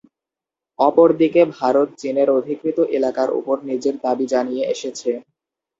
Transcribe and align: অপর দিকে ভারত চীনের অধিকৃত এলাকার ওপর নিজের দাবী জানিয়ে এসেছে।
অপর 0.79 1.09
দিকে 1.19 1.41
ভারত 1.57 1.89
চীনের 2.01 2.29
অধিকৃত 2.37 2.77
এলাকার 2.97 3.29
ওপর 3.39 3.57
নিজের 3.69 3.95
দাবী 4.03 4.25
জানিয়ে 4.33 4.63
এসেছে। 4.73 5.11